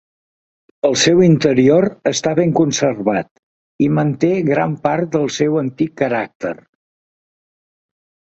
El 0.87 0.95
seu 1.01 1.19
interior 1.25 1.85
està 2.11 2.31
ben 2.39 2.53
conservat, 2.59 3.29
i 3.87 3.91
manté 3.99 4.31
gran 4.49 4.73
part 4.87 5.13
del 5.17 5.29
seu 5.37 5.61
antic 5.63 5.93
caràcter. 6.01 6.55